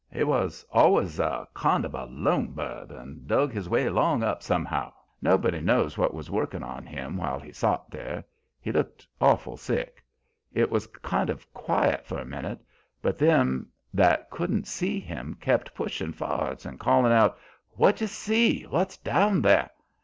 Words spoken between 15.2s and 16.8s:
kep' pushin' for'ards and